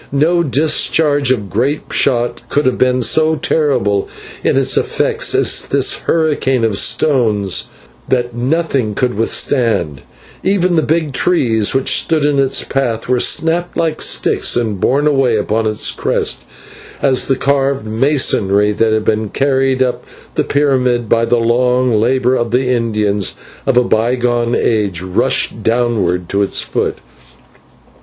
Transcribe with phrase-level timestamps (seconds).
[0.11, 4.09] No discharge of grape shot could have been so terrible
[4.43, 7.65] in its effects as this hurricane of stones
[8.09, 9.97] that nothing could withstand,
[10.41, 14.79] for even the big trees which stood in its path were snapped like sticks and
[14.81, 16.47] borne away upon its crest,
[17.03, 22.33] as the carved masonry that had been carried up the pyramid by the long labour
[22.35, 23.35] of the Indians
[23.67, 26.97] of a bygone age, rushed downward to its foot.